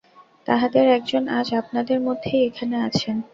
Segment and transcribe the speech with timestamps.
[0.47, 3.15] তাঁহাদের একজন আজ আপনাদের মধ্যেই এখানে আছেন।